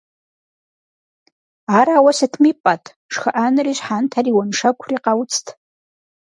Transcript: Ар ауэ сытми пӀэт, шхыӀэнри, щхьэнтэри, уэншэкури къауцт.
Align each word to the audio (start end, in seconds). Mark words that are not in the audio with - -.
Ар 1.77 1.87
ауэ 1.97 2.11
сытми 2.17 2.51
пӀэт, 2.61 2.83
шхыӀэнри, 3.13 3.73
щхьэнтэри, 3.77 4.31
уэншэкури 4.35 4.97
къауцт. 5.03 5.45